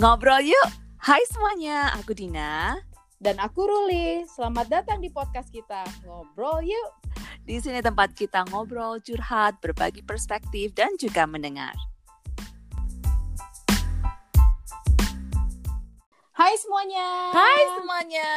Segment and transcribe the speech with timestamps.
[0.00, 0.68] Ngobrol yuk.
[1.04, 2.80] Hai semuanya, aku Dina.
[3.20, 4.24] Dan aku Ruli.
[4.24, 5.84] Selamat datang di podcast kita.
[6.08, 6.90] Ngobrol yuk.
[7.44, 11.76] Di sini tempat kita ngobrol, curhat, berbagi perspektif, dan juga mendengar.
[16.32, 17.08] Hai semuanya.
[17.36, 18.30] Hai semuanya.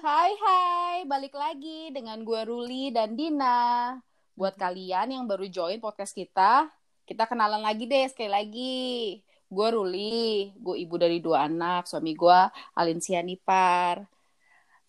[0.00, 4.00] Hai hai, balik lagi dengan gue Ruli dan Dina.
[4.32, 6.72] Buat kalian yang baru join podcast kita,
[7.04, 9.25] kita kenalan lagi deh sekali lagi.
[9.46, 12.40] Gue Ruli, gue ibu dari dua anak, suami gue
[12.74, 14.02] Alinsia Nipar.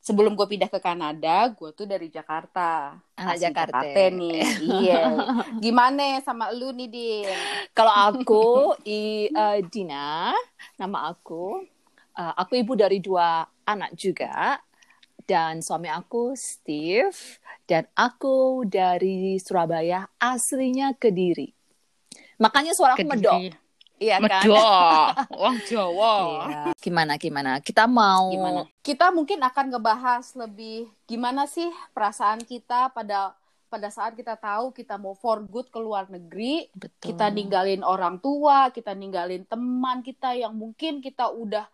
[0.02, 2.96] Sebelum gue pindah ke Kanada, gue tuh dari Jakarta.
[3.20, 3.84] Anak Asli Jakarta.
[3.92, 4.40] nih.
[4.82, 5.04] iya.
[5.64, 7.28] Gimana sama lu nih, Din?
[7.76, 10.32] Kalau aku i, eh, Dina,
[10.80, 11.60] nama aku.
[12.16, 14.58] Eh, aku ibu dari dua anak juga.
[15.28, 17.44] Dan suami aku Steve.
[17.68, 21.52] Dan aku dari Surabaya, aslinya Kediri.
[22.40, 23.67] Makanya suara aku medok.
[23.98, 24.46] Iya kan?
[25.34, 26.14] Wong Jawa.
[26.48, 26.62] Iya.
[26.78, 27.52] Gimana gimana?
[27.60, 28.62] Kita mau Gimana?
[28.86, 31.68] Kita mungkin akan ngebahas lebih gimana sih
[31.98, 33.34] perasaan kita pada
[33.68, 37.12] pada saat kita tahu kita mau for good ke luar negeri, Betul.
[37.12, 41.68] kita ninggalin orang tua, kita ninggalin teman kita yang mungkin kita udah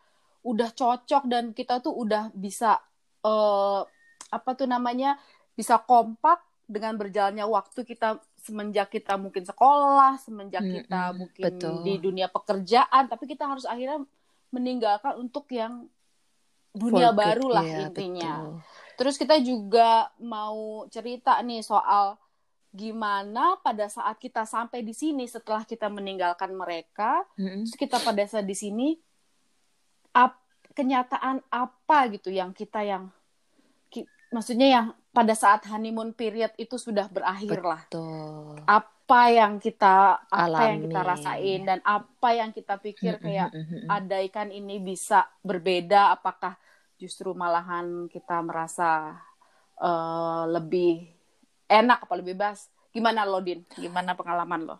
[0.44, 2.82] udah cocok dan kita tuh udah bisa
[3.24, 3.82] eh
[4.34, 5.22] apa tuh namanya
[5.54, 11.80] bisa kompak dengan berjalannya waktu kita semenjak kita mungkin sekolah, semenjak kita Mm-mm, mungkin betul.
[11.88, 14.03] di dunia pekerjaan, tapi kita harus akhirnya
[14.52, 15.88] meninggalkan untuk yang
[16.75, 18.33] dunia baru lah Iya, intinya.
[18.44, 18.52] betul.
[18.99, 22.19] Terus kita juga mau cerita nih soal
[22.73, 27.64] gimana pada saat kita sampai di sini setelah kita meninggalkan mereka, Mm-mm.
[27.64, 28.97] terus kita pada saat di sini
[30.11, 30.41] ap-
[30.73, 33.14] kenyataan apa gitu yang kita yang
[33.94, 37.81] ki- maksudnya yang pada saat honeymoon period itu sudah berakhir lah.
[38.66, 43.50] Apa yang kita apa yang kita rasain dan apa yang kita pikir kayak
[43.88, 46.55] andaikan ini bisa berbeda apakah
[46.98, 49.14] justru malahan kita merasa
[49.77, 51.04] eh, lebih
[51.67, 54.77] enak apa lebih bebas gimana lo din gimana pengalaman lo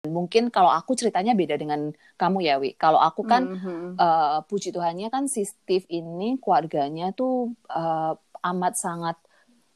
[0.00, 2.72] Mungkin kalau aku ceritanya beda dengan kamu ya, Wi.
[2.74, 4.00] Kalau aku kan Mhm.
[4.00, 9.16] eh, puji Tuhannya kan si Steve ini keluarganya tuh eh, amat sangat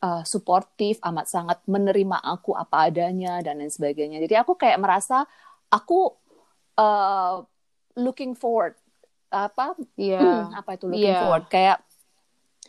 [0.05, 4.21] eh, suportif, amat sangat menerima aku apa adanya dan lain sebagainya.
[4.21, 5.25] Jadi aku kayak merasa
[5.73, 6.13] aku
[6.77, 7.35] eh,
[7.97, 8.77] looking forward
[9.35, 11.19] apa iya apa itu looking Iya.
[11.19, 11.79] forward kayak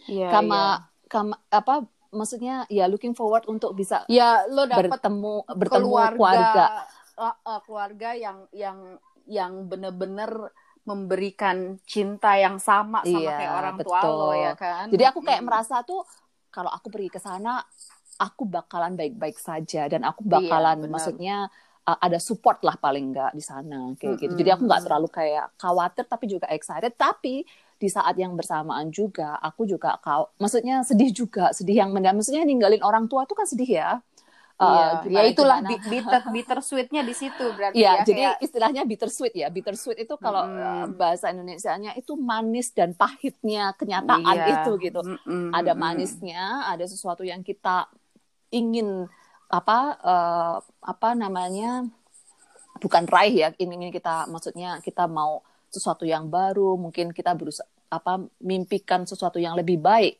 [0.09, 0.61] iya kama
[1.05, 6.65] kama apa maksudnya ya looking forward untuk bisa ya lo dapat bertemu bertemu keluarga keluarga.
[7.21, 8.79] eh, keluarga yang yang
[9.29, 10.53] yang bener-bener
[10.85, 14.13] memberikan cinta yang sama sama Iya, kayak orang tua betul.
[14.13, 15.47] lo ya kan Jadi aku kayak Mm.
[15.49, 16.01] merasa tuh
[16.55, 17.59] kalau aku pergi ke sana
[18.15, 20.91] aku bakalan baik-baik saja dan aku Iya, bakalan benar.
[20.95, 21.35] maksudnya
[21.83, 24.31] uh, ada support lah paling nggak di sana kayak gitu.
[24.31, 24.39] Mm-mm.
[24.39, 26.95] Jadi aku nggak terlalu kayak khawatir tapi juga excited.
[26.95, 27.43] Tapi
[27.75, 32.15] di saat yang bersamaan juga aku juga kau maksudnya sedih juga sedih yang mendalam.
[32.23, 33.99] Maksudnya ninggalin orang tua tuh kan sedih ya.
[34.55, 35.67] Uh, Iya, ya itulah gimana.
[35.75, 39.47] bi- bitter bitter sweetnya di situ berarti Iya, ya jadi kayak- istilahnya bittersweet ya.
[39.51, 40.63] Bittersweet itu kalau Mm-mm.
[40.63, 44.63] uh, bahasa Indonesianya itu manis dan pahitnya kenyataan Iya.
[44.63, 45.03] itu gitu.
[45.03, 45.83] Mm-mm, Ada mm-mm.
[45.83, 47.91] manisnya, ada sesuatu yang kita
[48.49, 49.11] ingin
[49.51, 51.83] apa uh, apa namanya
[52.79, 58.23] bukan raih ya, ingin kita maksudnya kita mau sesuatu yang baru, mungkin kita berusaha apa
[58.39, 60.15] mimpikan sesuatu yang lebih baik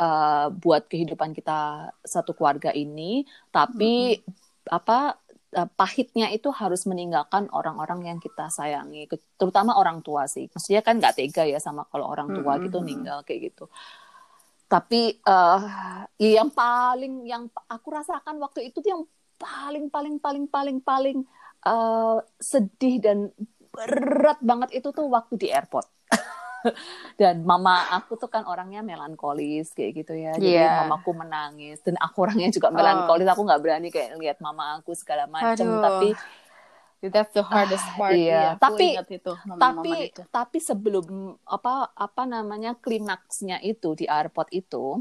[0.00, 4.18] uh, buat kehidupan kita satu keluarga ini, tapi
[4.70, 5.18] apa
[5.58, 10.46] uh, pahitnya itu harus meninggalkan orang-orang yang kita sayangi, terutama orang tua sih.
[10.48, 12.64] Maksudnya kan nggak tega ya sama kalau orang tua Mm-mm.
[12.70, 13.66] gitu ninggal kayak gitu.
[14.68, 15.60] Tapi eh
[16.20, 19.04] ya yang paling yang aku rasakan waktu itu tuh yang
[19.40, 21.18] paling paling paling paling paling
[21.64, 23.32] eh, sedih dan
[23.72, 25.88] berat banget itu tuh waktu di airport.
[27.20, 30.32] dan mama aku tuh kan orangnya melankolis kayak gitu ya.
[30.34, 30.84] Jadi Iya.
[30.84, 33.26] mamaku menangis dan aku orangnya juga melankolis.
[33.28, 35.66] Aku nggak berani kayak lihat mama aku segala macam.
[35.78, 36.10] Tapi
[36.98, 38.10] That's the hardest part.
[38.10, 38.58] iya.
[38.58, 40.22] Aku Tapi- ingat itu momen-momen tapi itu.
[40.34, 41.06] tapi sebelum
[41.46, 44.98] apa apa namanya klimaksnya itu di airport itu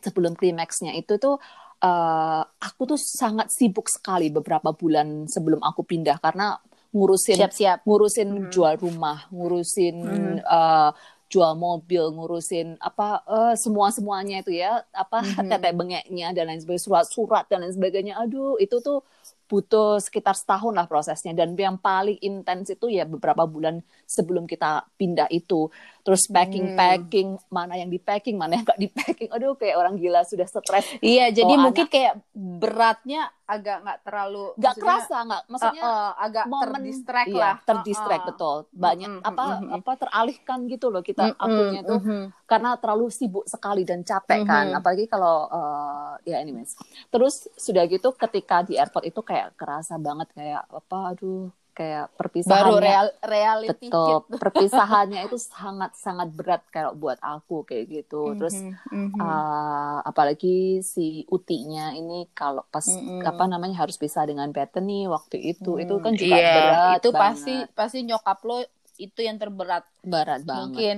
[0.00, 1.36] sebelum klimaksnya itu tuh
[1.76, 6.56] eh, aku tuh sangat sibuk sekali beberapa bulan sebelum aku pindah karena
[6.90, 7.78] ngurusin siap-siap.
[7.86, 8.50] ngurusin Mhm.
[8.50, 10.36] jual rumah ngurusin Mhm.
[10.42, 10.90] eh,
[11.30, 15.46] jual mobil ngurusin apa eh, semua semuanya itu ya apa Mhm.
[15.46, 19.06] tetek bengeknya dan lain sebagainya surat-surat dan lain sebagainya aduh itu tuh
[19.46, 24.86] butuh sekitar setahun lah prosesnya dan yang paling intens itu ya beberapa bulan sebelum kita
[24.94, 25.66] pindah itu
[26.00, 26.76] terus packing Hmm.
[26.76, 30.44] packing mana yang di packing mana yang nggak di packing aduh kayak orang gila sudah
[30.44, 35.90] stres Iya, jadi Oh, mungkin kayak beratnya agak nggak terlalu nggak kerasa nggak maksudnya uh,
[35.90, 37.56] uh, agak momen terdistract iya, lah.
[37.66, 38.30] terdistract Uh, uh.
[38.30, 39.76] betul banyak Mm-mm, apa mm-mm.
[39.76, 42.20] apa teralihkan gitu loh kita Mm-mm, akunya tuh mhm.
[42.46, 44.78] karena terlalu sibuk sekali dan capek kan Mhm.
[44.78, 50.30] apalagi kalau uh, ya anyways terus sudah gitu ketika di airport itu kayak kerasa banget
[50.30, 54.20] kayak apa aduh kayak perpisahannya Baru real reality betul hit.
[54.42, 59.16] perpisahannya itu sangat sangat berat kalau buat aku kayak gitu terus Mhm, mhm.
[59.22, 61.00] uh, apalagi si
[61.36, 63.20] utinya ini kalau pas Mm-mm.
[63.30, 67.08] apa namanya harus pisah dengan Bethany waktu itu itu Hmm, kan juga iya, berat itu
[67.12, 67.22] banget.
[67.22, 68.56] pasti pasti nyokap lo
[69.00, 70.96] itu yang terberat berat banget mungkin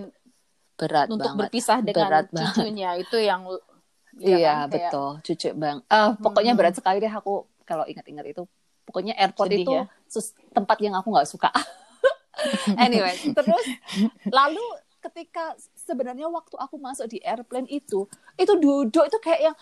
[0.78, 2.66] berat untuk banget berpisah dengan Berat banget.
[2.66, 3.42] cucunya itu yang
[4.22, 6.58] iya kan, kayak- betul cucu bang ah pokoknya Hmm.
[6.58, 7.30] berat sekali deh aku
[7.68, 8.42] kalau ingat-ingat itu
[8.86, 9.84] pokoknya airport Sedih itu ya?
[10.52, 11.50] tempat yang aku nggak suka
[12.84, 13.64] anyway terus
[14.38, 14.62] lalu
[15.02, 18.06] ketika sebenarnya waktu aku masuk di airplane itu
[18.38, 19.56] itu duduk itu kayak yang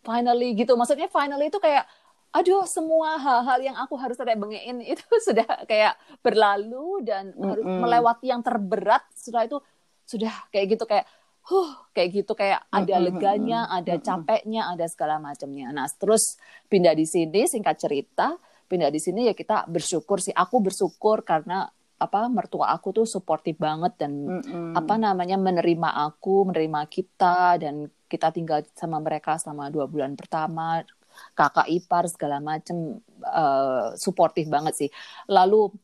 [0.00, 1.84] finally gitu maksudnya finally itu kayak
[2.30, 7.82] aduh semua hal-hal yang aku harus ada bengein itu sudah kayak berlalu dan harus Mm-mm.
[7.84, 9.58] melewati yang terberat setelah itu
[10.06, 11.06] sudah kayak gitu kayak
[11.50, 15.74] huh kayak gitu kayak ada Mm-mm, leganya mm-mm, ada capeknya ada segala macamnya.
[15.74, 16.38] Nah terus
[16.70, 18.38] pindah di sini singkat cerita
[18.70, 20.30] pindah di sini ya kita bersyukur sih.
[20.30, 21.66] Aku bersyukur karena
[22.00, 24.70] apa mertua aku tuh suportif banget dan Mm-mm.
[24.72, 30.86] apa namanya menerima aku menerima kita dan kita tinggal sama mereka selama dua bulan pertama.
[31.34, 34.90] Kakak ipar segala macem eh, suportif banget sih.
[35.26, 35.74] Lalu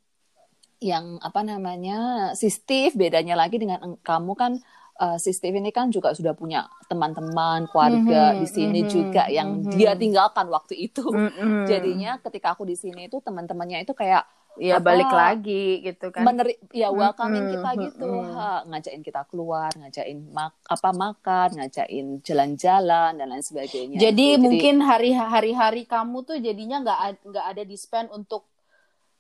[0.77, 1.97] yang apa namanya
[2.37, 4.53] si Steve bedanya lagi dengan eng- kamu kan
[4.97, 9.23] eh, si Steve ini kan juga sudah punya teman-teman keluarga Mhm, di sini mhm, juga
[9.29, 9.71] yang mhm.
[9.73, 11.69] dia tinggalkan waktu itu Mm-mm.
[11.69, 14.25] jadinya ketika aku di sini itu teman-temannya itu kayak
[14.57, 18.33] ya apa, balik lagi gitu kan meneri ya welcoming Mm-mm, kita gitu mm-mm.
[18.41, 24.43] ha, ngajakin kita keluar ngajakin mak apa makan ngajakin jalan-jalan dan lain sebagainya jadi Itu.
[24.49, 28.49] mungkin hari hari hari kamu tuh jadinya nggak nggak ada di spend untuk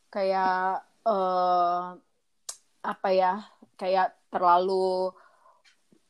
[0.08, 1.84] kayak eh
[2.81, 3.44] apa ya
[3.76, 5.12] kayak terlalu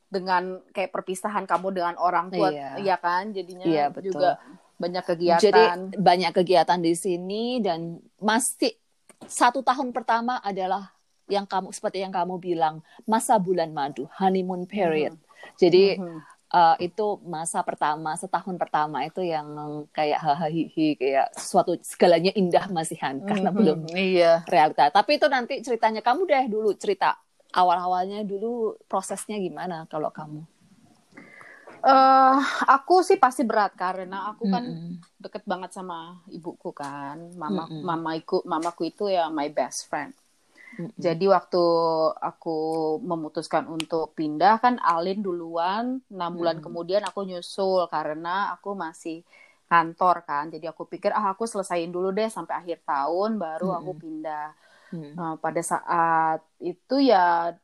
[0.07, 2.79] dengan kayak perpisahan kamu dengan orang tua Iya.
[2.79, 4.15] iya kan jadinya Iya, betul.
[4.15, 4.39] juga
[4.77, 5.63] banyak kegiatan jadi
[5.97, 8.77] banyak kegiatan di sini dan masih
[9.25, 10.93] satu tahun pertama adalah
[11.27, 15.19] yang kamu seperti yang kamu bilang masa bulan madu honeymoon period
[15.59, 16.19] jadi Mhm.
[16.47, 19.49] uh, itu masa pertama setahun pertama itu yang
[19.91, 20.47] kayak hahaha
[20.95, 23.57] kayak sesuatu segalanya indah masihan karena Mhm.
[23.57, 24.87] belum iya realita.
[24.89, 27.19] Tapi itu nanti ceritanya kamu deh dulu cerita
[27.61, 30.41] awal-awalnya dulu prosesnya gimana kalau kamu?
[31.87, 32.37] eh
[32.77, 34.99] aku sih pasti berat karena aku kan Mm-mm.
[35.23, 35.99] deket banget sama
[36.37, 37.83] ibuku kan mama Mm-mm.
[37.89, 40.13] mamaku mamaku itu ya my best friend
[40.79, 41.07] Mm-mm.
[41.07, 41.63] jadi waktu
[42.31, 42.57] aku
[43.11, 46.65] memutuskan untuk pindah kan Alin duluan enam bulan Mm-mm.
[46.65, 49.17] kemudian aku nyusul karena aku masih
[49.73, 53.93] kantor kan jadi aku pikir ah aku selesaiin dulu deh sampai akhir tahun baru aku
[53.93, 54.03] Mm-mm.
[54.03, 54.47] pindah
[54.93, 55.13] Mm.
[55.19, 57.55] Nah, pada saat itu ya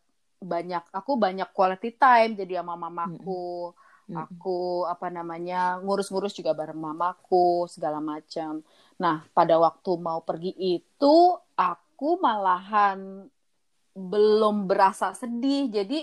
[0.43, 3.71] banyak aku banyak quality time jadi sama mamaku
[4.11, 4.19] Mm-mm.
[4.19, 8.61] aku apa namanya ngurus-ngurus juga bareng mamaku segala macam.
[8.99, 11.17] Nah pada waktu mau pergi itu
[11.55, 13.31] aku malahan
[13.95, 16.03] belum berasa sedih jadi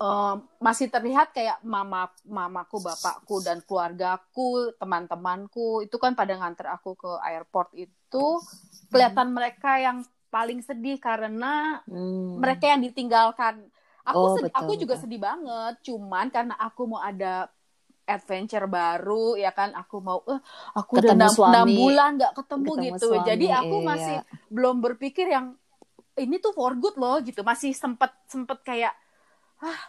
[0.00, 6.94] em, masih terlihat kayak mama mamaku bapakku dan keluargaku teman-temanku itu kan pada nganter aku
[6.98, 7.90] ke airport itu
[8.92, 9.98] kelihatan mereka yang
[10.34, 12.40] paling sedih karena Mm.
[12.42, 13.54] mereka yang ditinggalkan.
[14.04, 15.02] Aku Oh, sedih- betul, aku juga betul.
[15.02, 17.48] sedih banget, cuman karena aku mau ada
[18.04, 20.40] adventure baru ya kan aku mau eh
[20.76, 21.50] aku udah Ketemu enam suami.
[21.50, 23.90] enam bulan nggak ketemu, Ketemu gitu suami, jadi aku iya.
[23.90, 24.16] masih
[24.52, 25.46] belum berpikir yang
[26.18, 28.94] ini tuh for good loh gitu masih sempet sempet kayak
[29.62, 29.80] ah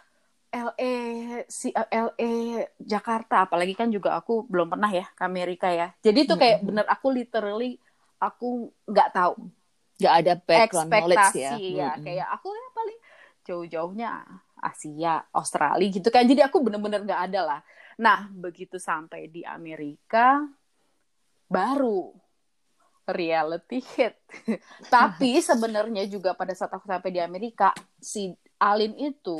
[0.52, 0.92] LA
[1.50, 2.30] si eh, LA
[2.80, 6.66] Jakarta apalagi kan juga aku belum pernah ya ke Amerika ya jadi itu kayak Mm-mm.
[6.66, 7.76] bener aku literally
[8.18, 9.34] aku nggak tahu
[9.96, 11.56] Gak ada background knowledge ya.
[11.56, 12.04] ya, Mm-mm.
[12.04, 12.98] kayak aku ya paling
[13.48, 14.10] jauh-jauhnya
[14.60, 17.60] Asia Australia gitu kan jadi aku bener-bener nggak ada lah
[17.96, 20.44] nah begitu sampai di Amerika
[21.48, 22.12] baru
[23.06, 24.18] reality hit
[24.94, 29.38] tapi sebenarnya juga pada saat aku sampai di Amerika si Alin itu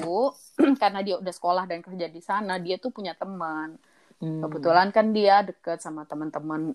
[0.80, 3.76] karena dia udah sekolah dan kerja di sana dia tuh punya teman
[4.16, 4.40] Mm.
[4.40, 6.72] kebetulan kan dia deket sama teman-teman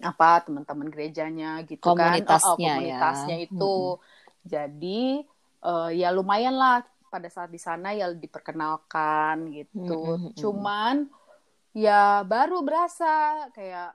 [0.00, 2.98] apa teman-teman gerejanya gitu Komunitasnya kan ya.
[2.98, 3.74] komunitasnya itu
[4.42, 5.02] jadi
[5.62, 6.82] eh, ya lumayan lah
[7.12, 10.34] pada saat di sana ya diperkenalkan gitu Mm, mm, mm.
[10.40, 10.94] cuman
[11.76, 13.92] ya baru berasa kayak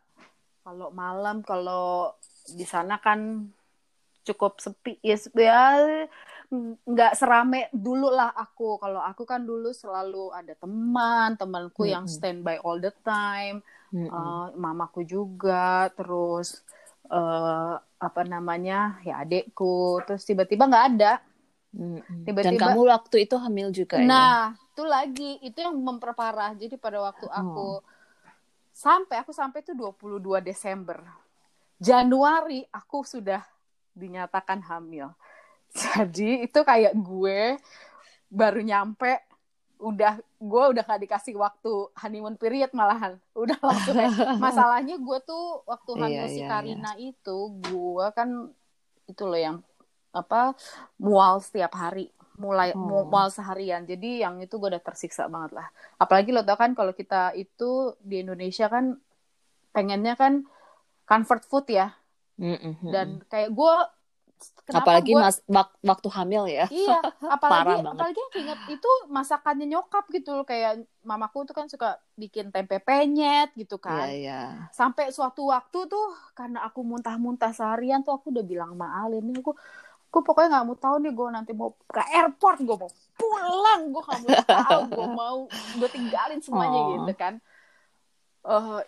[0.62, 2.14] kalau malam kalau
[2.46, 3.50] di sana kan
[4.28, 5.64] cukup sepi ya ya
[6.88, 11.92] nggak serame dulu lah aku kalau aku kan dulu selalu ada teman temanku Mm-mm.
[11.92, 14.08] yang standby all the time Mm-mm.
[14.08, 16.62] Eh, mamaku juga terus
[17.08, 21.14] eh apa namanya ya adekku terus tiba-tiba nggak ada
[21.72, 22.04] Mm-mm.
[22.04, 24.04] Dan tiba-tiba- kamu waktu itu hamil juga ya?
[24.04, 27.34] nah itu lagi itu yang memperparah jadi pada waktu Oh.
[27.34, 27.68] aku
[28.70, 31.00] sampai aku sampai tuh 22 Desember
[31.78, 33.42] Januari aku sudah
[33.94, 35.10] dinyatakan hamil
[35.80, 37.56] jadi itu kayak gue
[38.28, 39.24] baru nyampe
[39.78, 43.18] udah gue udah gak dikasih waktu honeymoon period malahan.
[43.34, 43.96] Udah langsung
[44.44, 48.30] masalahnya gue tuh waktu Iya, hamil si iya, Karina itu gue kan
[49.06, 49.58] itu loh yang
[50.12, 50.58] apa
[50.98, 52.10] mual setiap hari.
[52.38, 53.06] Mulai Oh.
[53.10, 53.86] mual seharian.
[53.86, 55.68] Jadi yang itu gue udah tersiksa banget lah.
[55.98, 58.98] Apalagi lo tau kan kalau kita itu di Indonesia kan
[59.74, 60.46] pengennya kan
[61.06, 61.94] comfort food ya.
[62.38, 62.94] Mm-mm.
[62.94, 63.74] dan kayak gue
[64.64, 66.66] kenapa apalagi gua- mas wak- waktu hamil ya.
[66.68, 67.00] Iya,
[67.36, 72.50] apalagi apalagi yang inget itu masakannya nyokap gitu loh kayak mamaku tuh kan suka bikin
[72.50, 74.06] tempe penyet gitu Iya, kan.
[74.10, 74.42] iya.
[74.70, 79.38] Sampai suatu waktu tuh karena aku muntah-muntah seharian tuh aku udah bilang sama Alin nih
[79.38, 79.56] aku
[80.08, 84.02] aku pokoknya nggak mau tahu nih gue nanti mau ke airport gue mau pulang gue
[84.02, 86.88] nggak mau tahu gue mau gue tinggalin semuanya Oh.
[86.94, 87.34] gitu kan.
[88.44, 88.80] Eh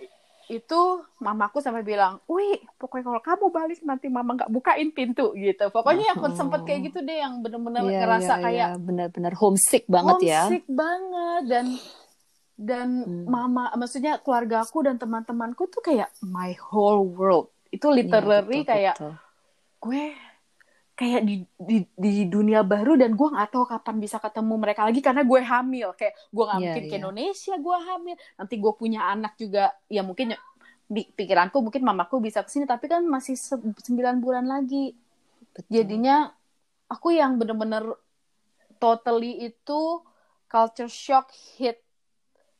[0.50, 0.82] itu
[1.22, 5.70] mamaku sampai bilang, wih pokoknya kalau kamu balik nanti mama nggak bukain pintu gitu.
[5.70, 6.34] Pokoknya yang Oh.
[6.34, 8.82] sempet kayak gitu deh yang bener-bener Iya, ngerasa iya, kayak iya.
[8.82, 10.42] benar-benar homesick banget ya.
[10.50, 11.66] homesick banget dan
[12.60, 13.24] dan Hmm.
[13.30, 18.96] mama maksudnya keluarga aku dan teman-temanku tuh kayak my whole world itu literally betul, kayak
[19.00, 19.14] betul.
[19.80, 20.06] gue
[21.00, 21.36] kayak di,
[21.70, 25.40] di di dunia baru dan gue nggak tahu kapan bisa ketemu mereka lagi karena gue
[25.52, 27.00] hamil kayak gue nggak Iya, mungkin ke iya.
[27.00, 30.28] Indonesia gue hamil nanti gue punya anak juga ya mungkin
[30.90, 34.92] di pikiranku mungkin mamaku bisa ke sini tapi kan masih se- sembilan bulan lagi
[35.56, 35.70] Betul.
[35.72, 36.16] jadinya
[36.92, 37.84] aku yang bener-bener
[38.80, 39.82] totally itu
[40.50, 41.78] culture shock hit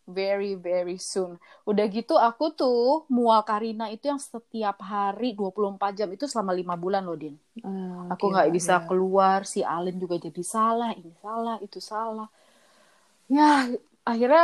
[0.10, 1.32] very very soon.
[1.70, 6.76] Udah gitu aku tuh mual Karina itu yang setiap hari 24 jam itu selama lima
[6.84, 7.36] bulan loh Din.
[7.64, 8.90] Ah, Aku nggak bisa ya.
[8.90, 12.28] keluar, si Alin juga jadi salah, ini salah, itu salah.
[13.30, 13.70] Ya
[14.08, 14.44] akhirnya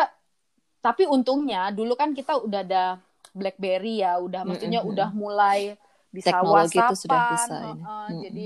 [0.86, 2.84] tapi untungnya dulu kan kita udah ada
[3.39, 4.91] BlackBerry ya, udah maksudnya Mm-mm.
[4.91, 5.75] udah mulai
[6.15, 7.86] bisa Teknologi itu WhatsAppan, sudah bisa ini.
[7.86, 8.24] heeh, Mm-mm.
[8.24, 8.45] jadi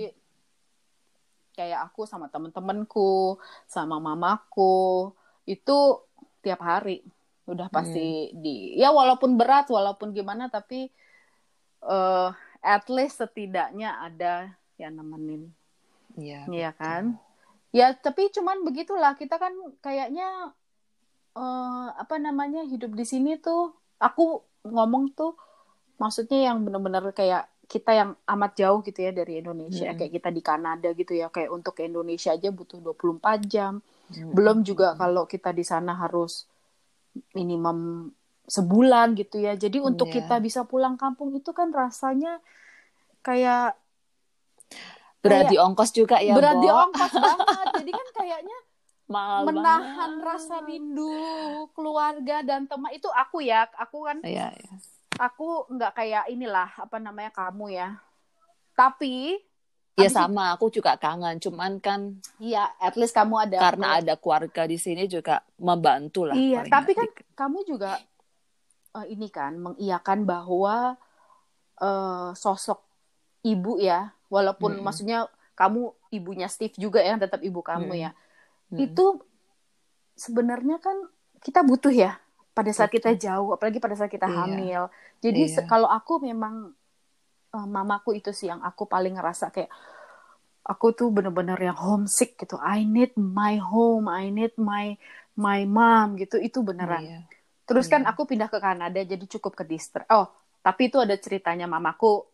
[1.57, 3.35] kayak aku sama temen-temenku,
[3.75, 4.61] sama mamaku
[5.49, 5.71] itu
[6.39, 7.03] tiap hari
[7.45, 8.39] udah pasti Hmm.
[8.39, 10.87] di ya walaupun berat walaupun gimana tapi
[11.81, 12.29] eh
[12.59, 15.49] at least setidaknya ada yang nemenin
[16.13, 16.79] Iya, Iya betul.
[16.81, 17.03] kan
[17.69, 20.53] ya tapi cuman begitulah kita kan kayaknya
[21.33, 25.33] eh apa namanya hidup di sini tuh aku ngomong tuh
[25.97, 29.97] maksudnya yang benar-benar kayak kita yang amat jauh gitu ya dari Indonesia Mm-mm.
[29.99, 33.79] kayak kita di Kanada gitu ya kayak untuk ke Indonesia aja butuh 24 jam
[34.11, 34.33] Mm-mm.
[34.33, 36.49] belum juga kalau kita di sana harus
[37.31, 38.09] minimum
[38.43, 39.53] sebulan gitu ya.
[39.53, 40.15] Jadi untuk Iya.
[40.19, 42.41] kita bisa pulang kampung itu kan rasanya
[43.19, 43.77] kayak
[45.19, 46.63] berat kayak- di ongkos juga ya, berat Bo.
[46.63, 47.67] di ongkos banget.
[47.77, 48.57] Jadi kan kayaknya
[49.09, 50.25] Mahal menahan banget.
[50.25, 51.13] rasa rindu
[51.73, 53.65] keluarga dan teman itu aku ya.
[53.79, 54.73] Aku kan Iya, iya.
[55.19, 57.89] aku nggak kayak inilah apa namanya kamu ya.
[58.73, 59.37] Tapi
[59.99, 61.43] Ya Habis sama, aku juga kangen.
[61.43, 66.39] Cuman kan ya at least kamu ada karena ada keluarga di sini juga membantu lah.
[66.39, 67.99] Iya, tapi kan kamu juga
[68.95, 70.95] eh, ini kan mengiyakan bahwa
[71.83, 72.79] eh, sosok
[73.43, 74.85] ibu ya, walaupun Mm-mm.
[74.87, 75.27] maksudnya
[75.59, 78.03] kamu ibunya Steve juga ya, tetap ibu kamu Mm-mm.
[78.07, 78.11] ya.
[78.71, 78.79] Mm-mm.
[78.87, 79.05] Itu
[80.15, 80.95] sebenarnya kan
[81.43, 82.19] kita butuh ya
[82.51, 83.15] pada saat Betul.
[83.15, 84.35] kita jauh, apalagi pada saat kita Iya.
[84.43, 84.81] hamil.
[85.23, 85.63] Jadi Iya.
[85.67, 86.75] kalau aku memang
[87.55, 89.71] eh, mamaku itu sih yang aku paling ngerasa kayak
[90.71, 92.55] aku tuh bener-bener yang homesick gitu.
[92.61, 94.93] I need my home, I need my
[95.39, 96.35] my mom gitu.
[96.37, 97.01] Itu beneran.
[97.03, 97.17] Iya.
[97.67, 98.09] Terus kan Iya.
[98.11, 100.05] aku pindah ke Kanada jadi cukup ke distrik.
[100.13, 100.25] Oh,
[100.65, 102.25] tapi itu ada ceritanya mamaku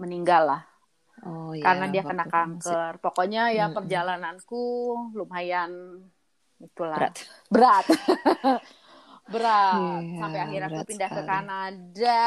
[0.00, 0.62] meninggal lah
[1.22, 2.92] Oh, iya, karena dia kena masih kanker.
[3.04, 3.76] Pokoknya ya Mm-mm.
[3.76, 4.56] perjalananku
[5.18, 5.70] lumayan
[6.66, 7.14] itulah berat.
[7.54, 7.84] berat.
[9.32, 10.02] berat.
[10.04, 11.28] Iya, Sampai akhirnya aku pindah ke sekali.
[11.30, 12.20] Kanada.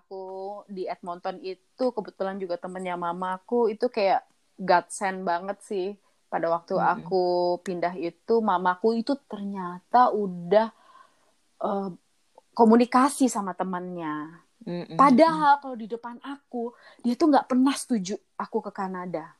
[0.00, 0.22] Aku
[0.68, 4.22] di Edmonton itu kebetulan juga temennya mamaku itu kayak
[4.60, 5.86] godsend banget sih.
[6.32, 6.92] Pada waktu Mm-mm.
[6.94, 7.24] aku
[7.66, 10.68] pindah itu mamaku itu ternyata udah
[11.62, 11.88] eh,
[12.54, 14.44] komunikasi sama temannya.
[14.64, 14.96] Mm-mm.
[14.96, 16.72] Padahal kalau di depan aku
[17.04, 19.36] dia tuh nggak pernah setuju aku ke Kanada.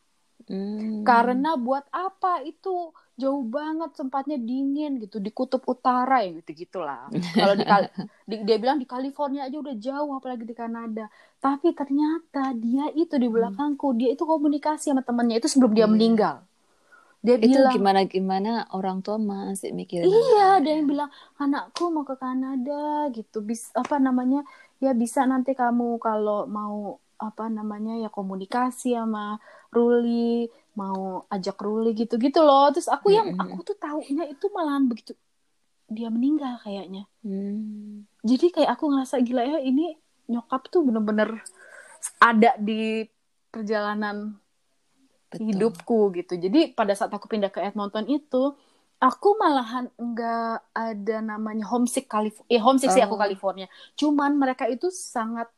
[0.51, 1.03] Mm.
[1.09, 2.93] Karena buat apa itu
[3.23, 6.99] jauh banget tempatnya dingin gitu di kutub utara ya gitu gitulah
[7.41, 7.65] kalau di,
[8.31, 11.03] di- dia bilang di California aja udah jauh apalagi di Kanada
[11.45, 15.95] tapi ternyata dia itu di belakangku dia itu komunikasi sama temannya itu sebelum dia Iya.
[15.95, 16.35] meninggal
[17.27, 22.05] dia itu bilang gimana gimana orang tua masih mikirin Iya, ada yang bilang anakku mau
[22.11, 22.73] ke Kanada
[23.17, 23.37] gitu.
[23.49, 24.39] Bis apa namanya?
[24.85, 26.77] Ya bisa nanti kamu kalau mau
[27.25, 29.21] apa namanya ya komunikasi sama
[29.75, 30.11] Ruli,
[30.75, 32.71] mau ajak Ruli gitu-gitu loh.
[32.75, 33.43] Terus aku yang Mm-mm.
[33.43, 35.15] aku tuh taunya itu malahan begitu
[35.89, 37.07] dia meninggal kayaknya.
[37.23, 38.09] Hmm.
[38.25, 39.95] Jadi kayak aku ngerasa gila ya ini
[40.27, 41.45] nyokap tuh bener-bener
[42.19, 43.05] ada di
[43.53, 44.35] perjalanan
[45.29, 45.45] Betul.
[45.53, 46.35] hidupku gitu.
[46.41, 48.57] Jadi pada saat aku pindah ke Edmonton itu,
[48.99, 52.51] aku malahan enggak ada namanya homesick California.
[52.51, 53.21] Eh, homesick sih aku Oh.
[53.21, 53.67] California.
[53.95, 55.51] Cuman mereka itu sangat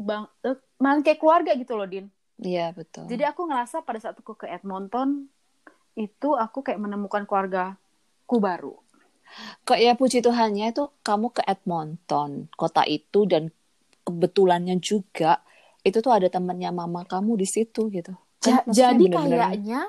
[0.00, 2.08] bang, eh, malah kayak keluarga gitu loh, Din.
[2.40, 3.04] Iya betul.
[3.08, 5.28] Jadi aku ngerasa pada saat aku ke Edmonton
[5.98, 8.74] itu aku kayak menemukan keluargaku baru.
[9.62, 13.54] kok ya puji Tuhannya itu kamu ke Edmonton kota itu dan
[14.02, 15.38] kebetulannya juga
[15.86, 18.12] itu tuh ada temannya mama kamu di situ gitu.
[18.42, 19.80] Ja- Kan jadi kayaknya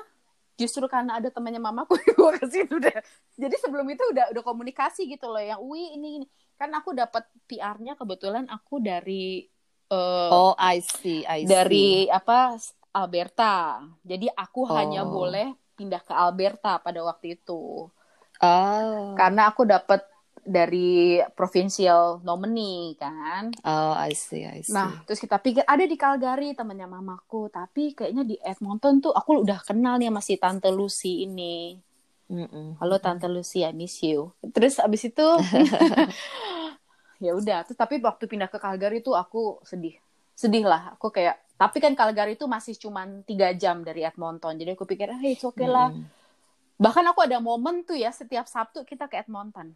[0.60, 2.94] justru karena ada temannya mamaku gue ke situ deh.
[3.36, 6.26] Jadi sebelum itu udah udah komunikasi gitu loh yang wi ini, ini.
[6.60, 9.48] kan aku dapat PR-nya kebetulan aku dari
[9.92, 11.48] eh, Oh, I see, I see.
[11.48, 12.56] dari apa
[12.90, 13.84] Alberta.
[14.00, 15.12] Jadi aku hanya Oh.
[15.12, 17.88] boleh pindah ke Alberta pada waktu itu.
[18.38, 19.12] Oh.
[19.14, 20.02] Karena aku dapat
[20.42, 23.54] dari provincial nominee kan.
[23.62, 24.74] Oh, I see, I see.
[24.74, 29.46] Nah, terus kita pikir ada di Calgary temannya mamaku, tapi kayaknya di Edmonton tuh aku
[29.46, 31.78] udah kenal nih sama si Tante Lucy ini.
[32.26, 32.80] Mm-mm.
[32.80, 34.34] Halo Tante Lucy, I miss you.
[34.50, 35.22] Terus abis itu
[37.22, 39.94] ya udah, terus tapi waktu pindah ke Calgary tuh aku sedih.
[40.34, 44.58] Sedih lah, aku kayak tapi kan Calgary itu masih cuman tiga jam dari Edmonton.
[44.58, 45.94] Jadi aku pikir, hey, it's okay lah.
[45.94, 46.10] Mm-mm.
[46.82, 49.70] Bahkan aku ada momen tuh ya, setiap Sabtu kita ke Edmonton.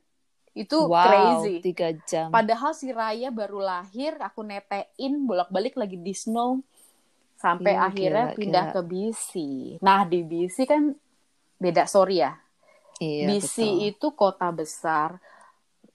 [0.50, 1.62] Itu wow, crazy.
[1.62, 2.34] tiga jam.
[2.34, 6.58] Padahal si Raya baru lahir, aku netein bolak-balik lagi di snow
[7.38, 8.74] sampai Iya, akhirnya gila, pindah gila.
[8.74, 9.30] ke BC.
[9.84, 10.90] Nah di BC kan
[11.60, 12.34] beda sorry ya.
[12.98, 13.88] Iya, BC betul.
[13.94, 15.20] itu kota besar.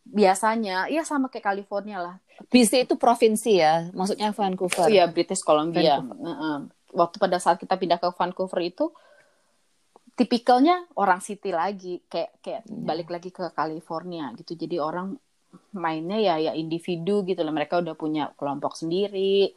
[0.02, 2.16] Biasanya, ya sama kayak California lah.
[2.50, 4.90] BC itu provinsi ya, maksudnya Vancouver.
[4.90, 6.02] Iya British Columbia.
[6.02, 6.74] Vancouver.
[6.92, 8.92] Waktu pada saat kita pindah ke Vancouver itu,
[10.16, 12.84] tipikalnya orang city lagi, kayak kayak Iya.
[12.84, 14.58] balik lagi ke California gitu.
[14.60, 15.16] Jadi orang
[15.72, 17.54] mainnya ya ya individu gitu loh.
[17.56, 19.56] Mereka udah punya kelompok sendiri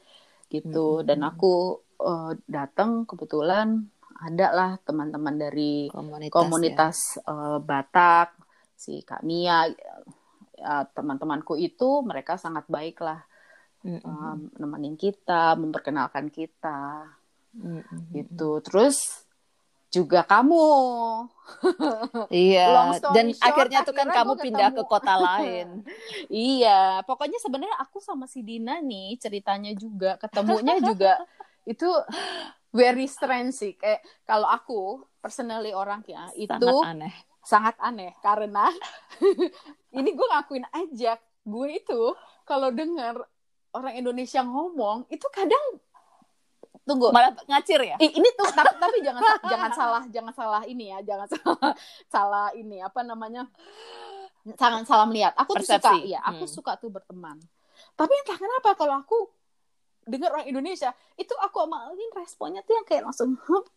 [0.49, 1.03] gitu.
[1.03, 1.07] Mm-mm.
[1.09, 3.83] Dan aku eh, datang kebetulan
[4.15, 6.31] ada lah teman-teman dari Komunitas.
[6.31, 8.29] komunitas eh, Batak,
[8.79, 9.67] si Kak Mia,
[10.65, 13.21] ya, teman-temanku itu mereka sangat baik lah
[13.85, 14.01] ya.
[14.01, 14.01] Mm-mm.
[14.09, 17.05] um, nemenin kita, memperkenalkan kita
[17.53, 18.09] Mm-mm.
[18.17, 18.65] gitu.
[18.65, 19.29] Terus
[19.93, 20.65] juga kamu.
[22.33, 24.81] Iya, dan short, akhirnya tuh kan kamu pindah ketemu.
[24.81, 25.69] ke kota lain.
[26.33, 31.21] iya, pokoknya sebenarnya aku sama si Dina nih ceritanya juga ketemunya juga
[31.69, 31.87] itu
[32.73, 33.73] very strange sih.
[33.77, 37.15] Kayak kalau aku personally orang ya itu Sangat aneh.
[37.45, 38.73] Sangat aneh karena
[39.99, 41.15] ini gue ngakuin aja.
[41.45, 42.01] Gue itu
[42.43, 43.21] kalau dengar
[43.71, 45.61] orang Indonesia ngomong itu kadang
[46.85, 47.13] tunggu.
[47.13, 47.97] Malah ngacir ya?
[48.01, 49.21] Ih, ini tuh tapi, tapi jangan
[49.53, 51.73] jangan salah jangan salah ini ya jangan salah
[52.09, 53.45] salah ini apa namanya
[54.57, 55.33] jangan salah melihat.
[55.37, 56.53] Aku tuh suka ya aku Hmm.
[56.53, 57.41] suka tuh berteman.
[57.95, 59.19] Tapi entah kenapa kalau aku
[60.05, 63.69] dengar orang Indonesia itu aku sama Alin responnya tuh yang kayak langsung "Hup,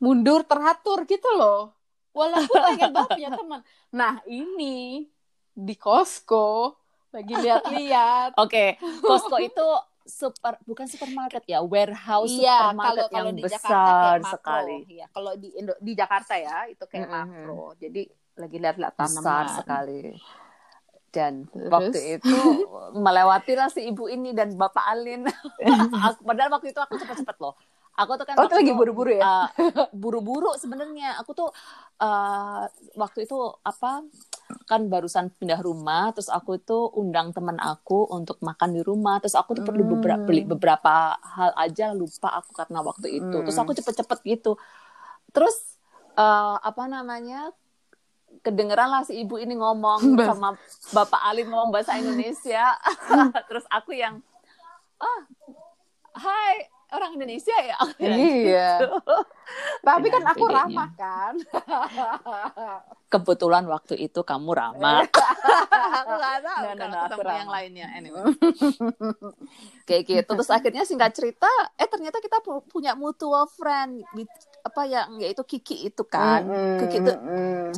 [0.00, 1.76] mundur teratur gitu loh
[2.18, 3.60] walaupun pengen banget punya teman
[3.92, 5.06] nah ini
[5.52, 6.76] di Costco
[7.12, 9.62] lagi lihat-lihat Oke, Costco itu
[10.02, 14.62] super bukan supermarket ya, warehouse Iya, supermarket kalau kalau yang di besar Jakarta kayak makro.
[14.62, 14.86] sekali.
[14.92, 17.12] Iya, kalau di Indo di Jakarta ya itu kayak Mm-mm.
[17.14, 17.74] makro.
[17.82, 18.00] Jadi
[18.40, 19.26] lagi lihat-lihat tanaman.
[19.26, 20.16] Besar sekali.
[21.12, 21.68] Dan Terus?
[21.68, 22.36] waktu itu
[22.96, 25.28] melewati lah si ibu ini dan Bapak Alin.
[26.06, 27.54] Aku- Padahal waktu itu aku cepet-cepet loh.
[27.92, 29.20] Aku tuh kan Oh, waktu lagi buru-buru ya?
[29.20, 29.48] uh,
[30.02, 31.20] buru-buru sebenarnya.
[31.20, 31.52] Aku tuh
[32.00, 32.64] uh,
[32.96, 34.00] waktu itu apa
[34.64, 39.20] kan barusan pindah rumah, terus aku itu undang teman aku untuk makan di rumah.
[39.20, 40.28] Terus aku tuh perlu beberapa Hmm.
[40.28, 43.36] beli beberapa hal aja lupa aku karena waktu itu.
[43.44, 43.64] Terus Hmm.
[43.64, 44.56] aku cepet-cepet gitu.
[45.30, 45.56] Terus
[46.16, 47.52] uh, apa namanya?
[48.42, 50.56] kedengeran lah si ibu ini ngomong sama
[50.90, 52.74] Bapak Alin ngomong bahasa Indonesia.
[53.48, 54.24] terus aku yang
[54.96, 55.20] ah
[56.16, 57.78] hai orang Indonesia ya.
[58.02, 58.70] Yang Iya.
[58.78, 58.88] gitu.
[59.82, 61.34] Tapi kan aku ramah kan.
[63.12, 65.04] Kebetulan waktu itu kamu ramah.
[65.98, 67.86] aku nggak tahu No, no, kalau aku ketemu yang lainnya.
[67.92, 68.22] Anyway.
[69.84, 70.30] Kayak gitu.
[70.32, 74.00] Terus akhirnya singkat cerita, eh ternyata kita pu- punya mutual friend.
[74.12, 77.12] With- apa yang yaitu Kiki itu kan Mm-mm, Kiki itu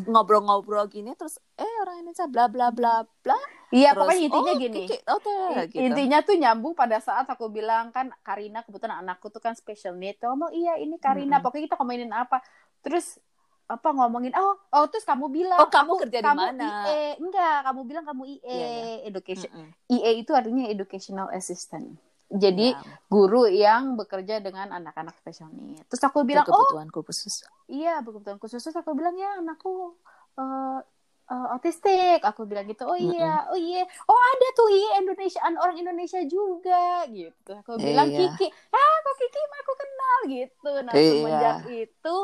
[0.05, 3.40] ngobrol-ngobrol gini terus eh orang Indonesia bla bla bla bla
[3.74, 4.76] Iya, terus pokoknya intinya oh, gini.
[4.87, 5.82] Kiki, tuh, I- gitu.
[5.82, 10.14] Intinya tuh nyambung pada saat aku bilang kan Karina kebetulan anakku tuh kan special need.
[10.22, 11.42] Dia ngomong iya ini Karina.
[11.42, 11.44] Mm-mm.
[11.44, 12.38] Pokoknya kita ngomongin apa.
[12.87, 13.18] Terus
[13.64, 16.68] apa ngomongin oh oh terus kamu bilang Oh, kamu aku- kerja di kamu mana?
[16.84, 18.68] IE enggak kamu bilang kamu IE Iya,
[19.08, 19.68] education Mm-mm.
[19.88, 21.96] IE itu artinya educational assistant
[22.28, 27.48] jadi Ya, guru yang bekerja dengan anak-anak special need terus aku bilang oh berkebutuhan khusus
[27.64, 29.96] iya berkebutuhan khusus terus aku bilang ya anakku
[30.37, 30.78] eh,
[31.24, 32.20] eh, autistik.
[32.22, 33.80] Aku bilang gitu oh iya oh iya.
[34.04, 37.04] Oh ada tuh iya Indonesia orang Indonesia juga.
[37.06, 37.50] Gitu.
[37.62, 38.28] Aku bilang Iya.
[38.30, 38.46] Kiki.
[38.70, 40.18] Ah kok Kiki mah aku kenal?
[40.26, 40.72] Gitu.
[40.80, 41.10] Nah Iya.
[41.10, 42.16] semenjak itu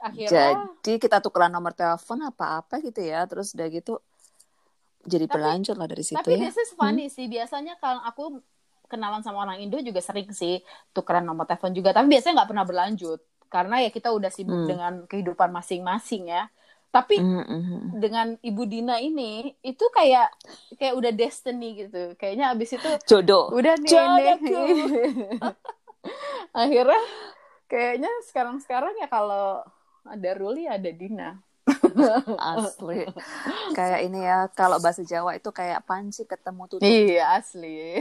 [0.00, 0.48] akhirnya
[0.80, 3.26] jadi kita tukeran nomor telepon apa-apa gitu ya.
[3.26, 4.00] Terus udah gitu
[5.02, 6.46] jadi Tapi- berlanjut lah dari situ tapi ya.
[6.46, 7.26] this is funny sih.
[7.26, 8.40] Biasanya kalau aku
[8.86, 10.60] kenalan sama orang Indo juga sering sih
[10.90, 11.90] tukeran nomor telepon juga.
[11.90, 13.20] Tapi biasanya nggak pernah berlanjut.
[13.46, 14.68] Karena ya kita udah sibuk Hmm.
[14.68, 16.46] dengan kehidupan masing-masing ya
[16.90, 17.82] tapi Mm, mm, mm.
[18.02, 20.34] dengan Ibu Dina ini itu kayak
[20.74, 22.18] kayak udah destiny gitu.
[22.18, 24.38] Kayaknya abis itu jodoh udah nih.
[26.60, 27.02] Akhirnya
[27.70, 29.62] kayaknya sekarang-sekarang ya kalau
[30.02, 31.38] ada Ruli ada Dina.
[32.58, 33.06] asli
[33.78, 38.00] kayak ini ya kalau bahasa Jawa itu kayak panci ketemu tutup Iya asli.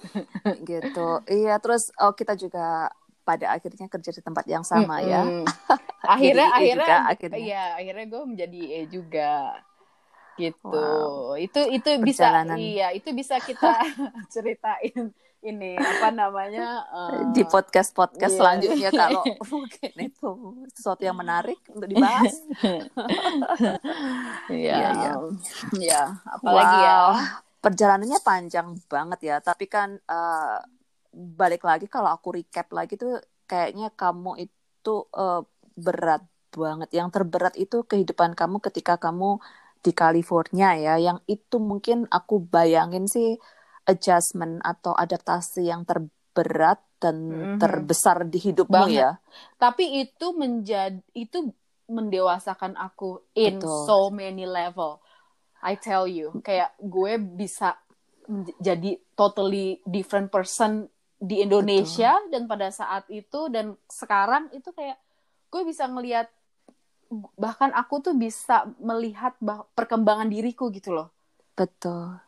[0.70, 2.90] gitu iya terus oh kita juga
[3.24, 5.44] pada akhirnya kerja di tempat yang sama ya Mm-mm.
[6.04, 7.38] Akhirnya Jadi IE akhirnya juga akhirnya.
[7.40, 9.32] iya akhirnya gue menjadi E juga
[10.34, 10.68] gitu.
[10.68, 11.38] Wow.
[11.38, 12.56] Itu itu bisa Perjalanan.
[12.56, 13.80] iya itu bisa kita
[14.34, 15.10] ceritain
[15.40, 18.38] ini apa namanya eh, di podcast podcast Iya.
[18.38, 20.30] selanjutnya kalau mungkin itu
[20.70, 22.32] sesuatu yang menarik untuk dibahas
[24.48, 25.12] Iya, Iya, iya.
[25.74, 26.02] iya.
[26.26, 26.96] Apalagi ya.
[26.96, 27.10] Wow,
[27.60, 30.58] perjalanannya panjang banget ya tapi kan eh,
[31.14, 35.40] balik lagi kalau aku recap lagi tuh kayaknya kamu itu eh,
[35.78, 36.22] berat
[36.54, 39.38] banget yang terberat itu kehidupan kamu ketika kamu
[39.84, 43.36] di California ya yang itu mungkin aku bayangin sih
[43.84, 47.58] adjustment atau adaptasi yang terberat dan Mhm.
[47.60, 48.96] terbesar di hidupmu Banget.
[48.96, 49.10] ya
[49.60, 51.52] Tapi itu menjadi itu
[51.84, 53.84] mendewasakan aku in Betul.
[53.84, 55.04] so many level.
[55.60, 57.76] I tell you, kayak gue bisa
[58.60, 60.88] jadi totally different person
[61.24, 65.00] di Indonesia dan pada saat itu dan sekarang itu kayak
[65.48, 66.28] gue bisa ngelihat
[67.38, 71.08] bahkan aku tuh bisa melihat bah- perkembangan diriku gitu loh.
[71.56, 72.20] Betul.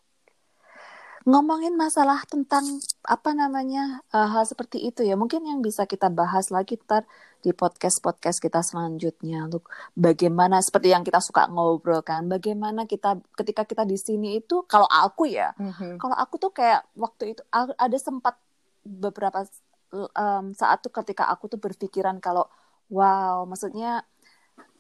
[1.27, 2.63] Ngomongin masalah tentang
[3.03, 7.03] apa namanya eh, hal seperti itu ya, mungkin yang bisa kita bahas lagi ntar
[7.43, 9.51] di podcast-podcast kita selanjutnya.
[9.51, 9.67] Look,
[9.99, 14.87] bagaimana seperti yang kita suka ngobrol kan, bagaimana kita ketika kita di sini itu, kalau
[14.87, 15.51] aku ya,
[15.99, 18.39] kalau aku tuh kayak waktu itu ada sempat
[18.87, 19.39] beberapa
[19.95, 22.45] em, saat tuh ketika aku tuh berpikiran kalau
[22.93, 24.07] wow, maksudnya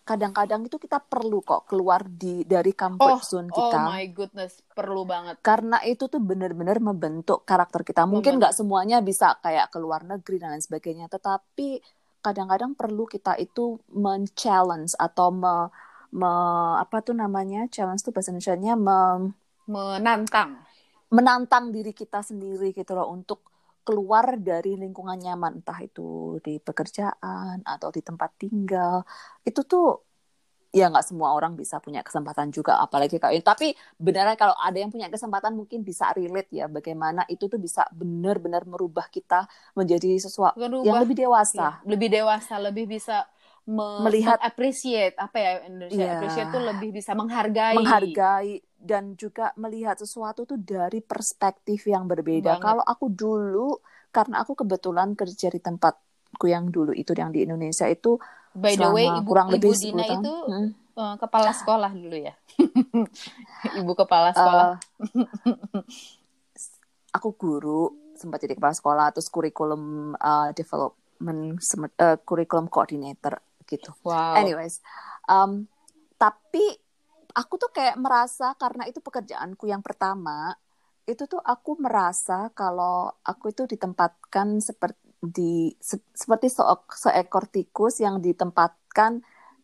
[0.09, 5.03] kadang-kadang itu kita perlu kok keluar di dari comfort zone Oh kita my goodness, perlu
[5.13, 5.39] banget.
[5.47, 8.03] karena itu tuh benar-benar membentuk karakter kita.
[8.13, 11.79] Mungkin nggak semuanya bisa kayak ke luar negeri dan lain sebagainya, tetapi
[12.25, 15.71] kadang-kadang perlu kita itu men-challenge atau me,
[16.11, 19.31] me- apa tuh namanya challenge tuh bahasa Indonesia-nya me-
[19.75, 20.51] Menantang.
[21.17, 23.39] menantang diri kita sendiri gitu loh untuk
[23.87, 29.07] keluar dari lingkungan nyaman entah itu di pekerjaan atau di tempat tinggal.
[29.47, 30.03] Itu tuh
[30.77, 34.93] ya nggak semua orang bisa punya kesempatan juga apalagi kalau tapi benar kalau ada yang
[34.93, 40.61] punya kesempatan mungkin bisa relate ya bagaimana itu tuh bisa benar-benar merubah kita menjadi sesuatu
[40.85, 41.81] yang lebih dewasa.
[41.81, 43.25] Iya, lebih dewasa, lebih bisa
[43.67, 46.13] me- Melihat- appreciate apa ya Indonesia Iya.
[46.17, 47.75] appreciate tuh lebih bisa menghargai.
[47.75, 52.55] menghargai dan juga melihat sesuatu tuh dari perspektif yang berbeda.
[52.55, 52.65] Banget.
[52.65, 53.69] Kalau aku dulu
[54.09, 56.07] karena aku kebetulan kerja di tempatku
[56.45, 58.17] yang dulu itu yang di Indonesia itu
[58.53, 60.23] By the way, ibu kurang ibu lebih Dina 10 tahun.
[60.23, 60.69] itu Hmm.
[60.97, 62.35] eh, kepala sekolah dulu ya.
[63.81, 64.69] ibu kepala sekolah.
[64.73, 65.83] Eh,
[67.13, 67.83] aku guru
[68.15, 69.83] sempat jadi kepala sekolah terus kurikulum
[70.15, 71.61] uh, development
[71.99, 73.37] uh, kurikulum coordinator
[73.69, 73.91] gitu.
[74.05, 74.35] wow.
[74.39, 74.81] Anyways,
[75.29, 75.67] um,
[76.17, 76.65] tapi
[77.37, 80.57] aku tuh kayak merasa karena itu pekerjaanku yang pertama,
[81.07, 86.65] itu tuh aku merasa kalau aku itu ditempatkan seperti di se- seperti se-
[87.03, 89.21] seekor tikus yang ditempatkan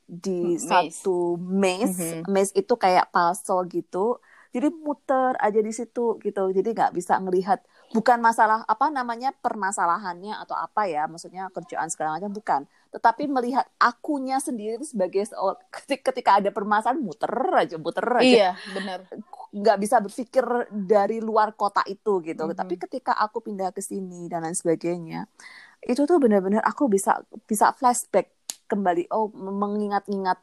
[0.06, 0.68] di Maze.
[0.68, 2.28] satu maze, Mhm.
[2.28, 4.20] maze itu kayak puzzle gitu.
[4.52, 6.52] Jadi muter aja di situ gitu.
[6.52, 7.64] Jadi nggak bisa ngelihat
[7.96, 12.60] bukan masalah apa namanya permasalahannya atau apa ya, maksudnya kerjaan segala macam bukan
[12.92, 15.24] tetapi melihat akunya sendiri sebagai
[16.04, 19.08] ketika, ada permasalahan muter aja muter aja Iya, benar.
[19.48, 22.52] nggak bisa berpikir dari luar kota itu gitu Mhm.
[22.56, 25.24] tapi ketika aku pindah ke sini dan lain sebagainya
[25.82, 28.32] itu tuh benar-benar aku bisa bisa flashback
[28.68, 30.38] kembali oh mengingat-ingat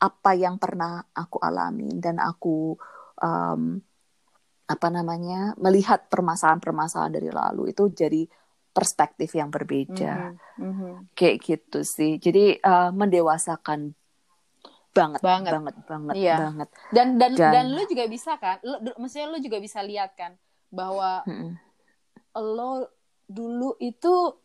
[0.00, 2.76] apa yang pernah aku alami dan aku
[3.20, 3.80] um,
[4.64, 8.24] apa namanya melihat permasalahan-permasalahan dari lalu itu jadi
[8.74, 10.92] perspektif yang berbeda Mhm, mhm.
[11.14, 13.94] kayak gitu sih jadi uh, mendewasakan
[14.90, 15.52] banget Banget.
[15.52, 16.36] banget banget Iya.
[16.40, 18.62] banget Dan dan dan, Dan- lu juga bisa kan?
[18.62, 21.58] Lu, maksudnya lu juga bisa lihat kan bahwa Mm-mm.
[22.36, 22.86] lo
[23.24, 24.38] dulu itu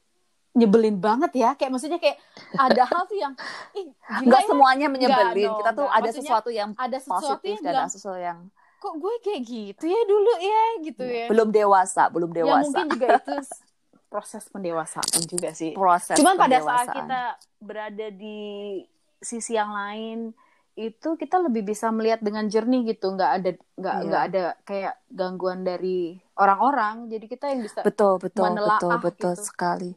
[0.51, 1.49] nyebelin banget ya.
[1.53, 2.17] Kayak maksudnya kayak
[2.51, 3.33] ada hal tuh yang
[3.73, 3.93] ih
[4.25, 4.47] nggak ya.
[4.47, 5.93] semuanya menyebelin dong, kita tuh nggak.
[5.93, 8.39] ada Maksudnya sesuatu yang ada sesuatu positif yang dan bilang ada sesuatu yang
[8.79, 11.25] kok gue kayak gitu ya dulu ya gitu ya.
[11.27, 13.33] belum dewasa belum Ya dewasa mungkin juga itu
[14.09, 15.77] proses pendewasaan juga sih.
[15.77, 17.21] proses Cuman pada saat kita
[17.61, 18.81] berada di
[19.21, 20.33] sisi yang lain
[20.79, 24.07] itu kita lebih bisa melihat dengan jernih gitu, nggak ada nggak Iya.
[24.07, 27.11] nggak ada kayak gangguan dari orang-orang.
[27.11, 29.43] Jadi kita yang bisa betul betul menelaah betul betul gitu.
[29.43, 29.91] sekali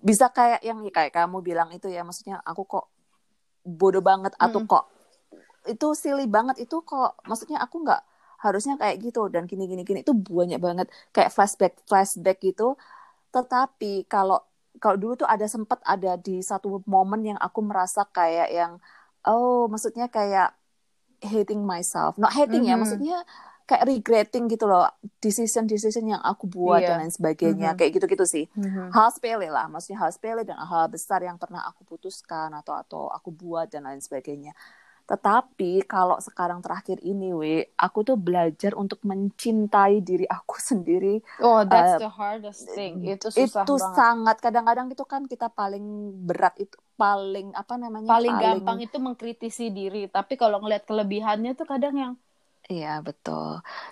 [0.00, 2.86] bisa kayak yang kayak kamu bilang itu ya maksudnya aku kok
[3.62, 4.70] bodoh banget atau Mm-mm.
[4.70, 4.84] kok
[5.68, 8.00] itu silly banget itu kok maksudnya aku nggak
[8.40, 12.74] harusnya kayak gitu dan gini gini gini itu banyak banget kayak flashback flashback gitu
[13.30, 14.42] tetapi kalau
[14.78, 18.72] kalau dulu tuh ada sempat ada di satu momen yang aku merasa kayak yang
[19.26, 20.54] oh maksudnya kayak
[21.20, 22.80] hating myself not hating ya Mhm.
[22.80, 23.18] maksudnya
[23.68, 24.88] kayak regretting gitu loh
[25.22, 26.88] decision decision yang aku buat Iya.
[26.96, 27.78] dan lain sebagainya Mhm.
[27.78, 28.90] kayak gitu gitu sih Mhm.
[28.90, 33.02] hal sepele lah maksudnya hal sepele dan hal besar yang pernah aku putuskan atau atau
[33.12, 34.56] aku buat dan lain sebagainya
[35.10, 37.52] tetapi kalau sekarang terakhir ini we
[37.84, 42.94] aku tuh belajar untuk mencintai diri aku sendiri Oh, that's Uh, the hardest thing.
[43.12, 43.96] Itu susah itu banget.
[43.96, 45.84] sangat kadang-kadang itu kan kita paling
[46.28, 51.66] berat itu paling apa namanya Paling gampang itu mengkritisi diri, tapi kalau ngelihat kelebihannya tuh
[51.72, 52.12] kadang yang
[52.72, 53.46] Iya betul.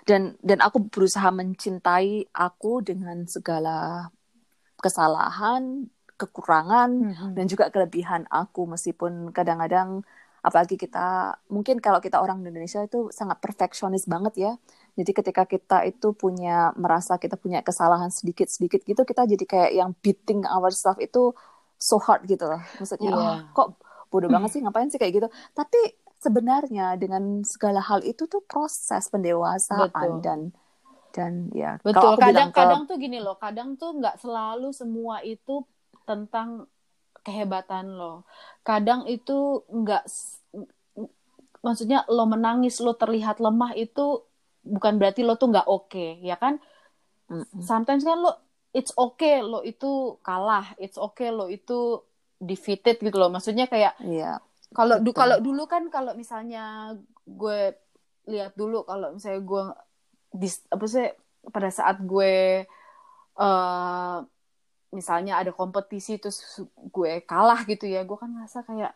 [0.07, 2.09] Dan dan aku berusaha mencintai
[2.45, 3.69] aku dengan segala
[4.83, 5.63] kesalahan,
[6.19, 6.89] kekurangan
[7.35, 9.89] dan juga kelebihan aku meskipun kadang-kadang
[10.45, 14.51] apalagi kita mungkin kalau kita orang Indonesia itu sangat perfeksionis banget ya.
[14.95, 19.91] Jadi ketika kita itu punya merasa kita punya kesalahan sedikit-sedikit gitu kita jadi kayak yang
[20.03, 21.31] beating ourselves itu
[21.79, 22.59] so hard gitu loh.
[22.79, 23.19] Maksudnya Iya.
[23.19, 23.67] "Ah, kok
[24.11, 25.27] bodoh banget sih ngapain sih kayak gitu.
[25.55, 25.79] Tapi
[26.19, 30.19] sebenarnya dengan segala hal itu tuh proses pendewasaan Betul.
[30.19, 30.39] dan
[31.09, 32.15] dan ya betul.
[32.21, 35.65] Kadang-kadang tuh gini loh, kadang tuh nggak selalu semua itu
[36.05, 36.69] tentang
[37.29, 38.25] kehebatan lo.
[38.65, 40.03] Kadang itu nggak,
[41.61, 44.25] maksudnya lo menangis, lo terlihat lemah itu
[44.65, 46.57] bukan berarti lo tuh nggak oke, ya kan?
[47.29, 47.61] Mm-mm.
[47.61, 48.33] sometimes kan lo
[48.73, 52.01] it's okay lo itu kalah it's okay lo itu
[52.41, 54.41] defeated gitu loh maksudnya kayak Iya,
[54.73, 56.97] kalau du kalau dulu kan kalau misalnya
[57.29, 57.77] gue
[58.25, 59.63] lihat dulu kalau misalnya gue
[60.33, 61.05] dis, apa sih
[61.53, 62.65] pada saat gue
[63.39, 64.17] eh
[64.89, 66.41] misalnya ada kompetisi terus
[66.89, 68.91] gue kalah gitu ya gue kan ngerasa kayak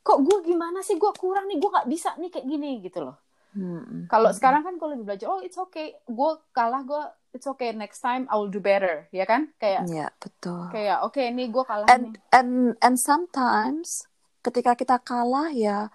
[0.00, 3.16] kok gue gimana sih gue kurang nih gue nggak bisa nih kayak gini gitu loh
[3.56, 4.08] Mm-mm.
[4.08, 8.00] kalau sekarang kan gue lebih belajar oh it's okay gue kalah gue it's okay next
[8.00, 10.72] time I will do better ya kan kayak Iya, betul.
[10.72, 14.08] kayak oke nih gue kalah and nih and and sometimes
[14.40, 15.88] ketika kita kalah ya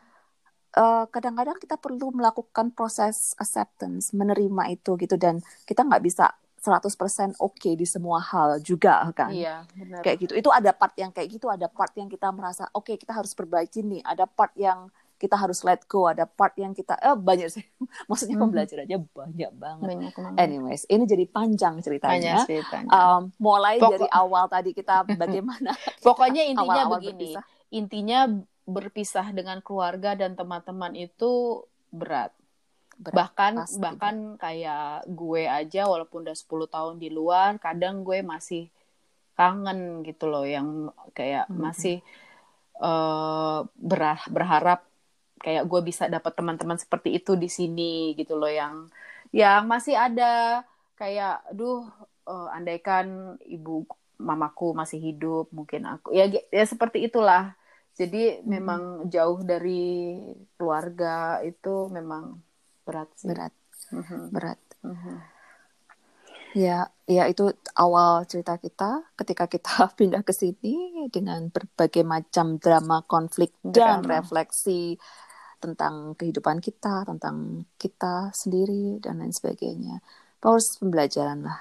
[0.74, 6.30] eh, kadang-kadang kita perlu melakukan proses acceptance menerima itu gitu dan kita nggak bisa
[6.62, 6.94] 100%
[7.38, 9.30] oke di semua hal juga kan?
[9.30, 10.00] Iya benar.
[10.00, 10.34] Kayak gitu.
[10.38, 13.82] Itu ada part yang kayak gitu ada part yang kita merasa oke kita harus perbaiki
[13.82, 14.02] nih.
[14.02, 17.62] Ada part yang kita harus let go ada part yang kita eh banyak sih.
[18.10, 18.44] Maksudnya Mhm.
[18.44, 19.88] pembelajarannya banyak banget.
[19.88, 20.38] Banyak banget.
[20.40, 21.86] Anyways ini jadi panjang banyak
[22.48, 25.74] ceritanya Um, mulai Pokok- dari awal tadi kita bagaimana
[26.06, 27.44] pokoknya intinya awal-awal begini berpisah.
[27.70, 28.20] intinya
[28.64, 32.30] berpisah dengan keluarga dan teman-teman itu berat
[33.02, 38.22] Berat, bahkan pasti bahkan kayak gue aja walaupun udah 10 tahun di luar kadang gue
[38.22, 38.70] masih
[39.34, 41.58] kangen gitu loh yang kayak Mhm.
[41.58, 41.98] masih
[43.78, 44.86] berah- berharap
[45.42, 48.90] kayak gue bisa dapat teman-teman seperti itu di sini gitu loh yang
[49.34, 50.62] yang masih ada
[50.98, 51.86] kayak duh
[52.30, 53.86] eh, andaikan ibu
[54.22, 57.58] mamaku masih hidup mungkin aku ya ya seperti itulah
[57.98, 58.46] jadi Mhm.
[58.46, 60.14] memang jauh dari
[60.58, 62.38] keluarga itu memang
[62.92, 63.54] berat sih berat
[63.92, 65.16] Mhm, berat mhm.
[66.52, 67.44] ya ya itu
[67.80, 70.76] awal cerita kita ketika kita pindah ke sini
[71.16, 74.04] dengan berbagai macam drama konflik dan Drama.
[74.04, 75.00] refleksi
[75.64, 77.36] tentang kehidupan kita tentang
[77.82, 79.96] kita sendiri dan lain sebagainya
[80.44, 81.60] proses pembelajaran lah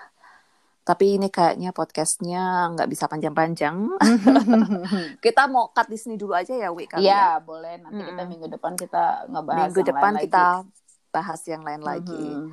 [0.89, 3.77] tapi ini kayaknya podcastnya nggak bisa panjang-panjang
[5.25, 7.25] kita mau cut di sini dulu aja ya Wi kali ya.
[7.25, 7.79] Iya, boleh.
[7.83, 8.29] Nanti kita Mm-mm.
[8.31, 8.99] minggu depan kita
[9.33, 10.69] ngebahas minggu depan lain kita lagi.
[11.11, 12.51] Bahas yang lain lagi Mhm.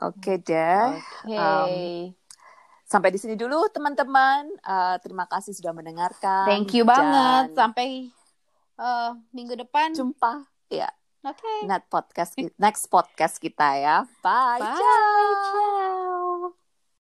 [0.00, 0.88] oke deh
[1.24, 1.36] Oke.
[1.36, 2.16] Um,
[2.86, 4.46] Sampai di sini dulu teman-teman.
[4.62, 6.46] Uh, terima kasih sudah mendengarkan.
[6.46, 7.58] Thank you banget.
[7.58, 8.14] Sampai
[8.78, 9.90] uh, minggu depan.
[9.90, 10.46] Jumpa.
[10.70, 10.86] Ya.
[11.26, 11.42] Oke.
[11.42, 11.58] Okay.
[11.66, 14.06] Next podcast next podcast kita ya.
[14.22, 14.62] Bye.
[14.62, 14.78] Bye.
[14.78, 16.05] Ciao.